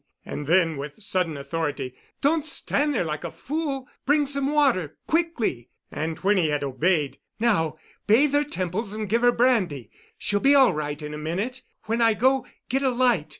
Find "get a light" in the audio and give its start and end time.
12.67-13.29